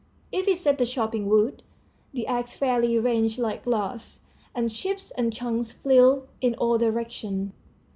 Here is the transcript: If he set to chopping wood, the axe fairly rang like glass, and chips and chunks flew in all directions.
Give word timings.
If 0.31 0.45
he 0.47 0.55
set 0.55 0.79
to 0.79 0.85
chopping 0.87 1.27
wood, 1.29 1.61
the 2.11 2.25
axe 2.25 2.55
fairly 2.55 2.97
rang 2.97 3.29
like 3.37 3.65
glass, 3.65 4.21
and 4.55 4.71
chips 4.71 5.11
and 5.11 5.31
chunks 5.31 5.71
flew 5.71 6.27
in 6.41 6.55
all 6.55 6.79
directions. 6.79 7.51